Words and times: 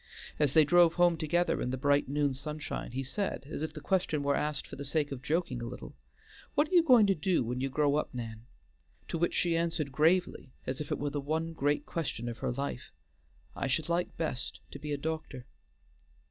As 0.39 0.53
they 0.53 0.65
drove 0.65 0.95
home 0.95 1.15
together 1.15 1.61
in 1.61 1.69
the 1.69 1.77
bright 1.77 2.09
noon 2.09 2.33
sunshine, 2.33 2.93
he 2.93 3.03
said, 3.03 3.45
as 3.47 3.61
if 3.61 3.71
the 3.71 3.79
question 3.79 4.23
were 4.23 4.33
asked 4.35 4.65
for 4.65 4.75
the 4.75 4.83
sake 4.83 5.11
of 5.11 5.21
joking 5.21 5.61
a 5.61 5.67
little, 5.67 5.93
"What 6.55 6.69
are 6.69 6.73
you 6.73 6.81
going 6.81 7.05
to 7.05 7.13
do 7.13 7.43
when 7.43 7.61
you 7.61 7.69
grow 7.69 7.93
up, 7.97 8.11
Nan?" 8.11 8.47
to 9.09 9.19
which 9.19 9.35
she 9.35 9.55
answered 9.55 9.91
gravely, 9.91 10.49
as 10.65 10.81
if 10.81 10.91
it 10.91 10.97
were 10.97 11.11
the 11.11 11.21
one 11.21 11.53
great 11.53 11.85
question 11.85 12.27
of 12.27 12.39
her 12.39 12.51
life, 12.51 12.91
"I 13.55 13.67
should 13.67 13.89
like 13.89 14.17
best 14.17 14.59
to 14.71 14.79
be 14.79 14.91
a 14.91 14.97
doctor." 14.97 15.45